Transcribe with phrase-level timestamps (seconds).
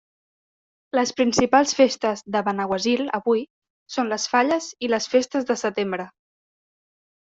[0.99, 3.43] Les principals festes de Benaguasil, avui,
[3.97, 6.13] són les Falles i les Festes de Setembre.